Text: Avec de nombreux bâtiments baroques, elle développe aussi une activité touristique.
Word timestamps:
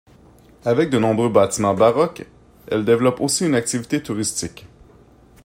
Avec 0.65 0.89
de 0.89 0.97
nombreux 0.97 1.29
bâtiments 1.29 1.75
baroques, 1.75 2.25
elle 2.71 2.83
développe 2.85 3.21
aussi 3.21 3.45
une 3.45 3.53
activité 3.53 4.01
touristique. 4.01 4.65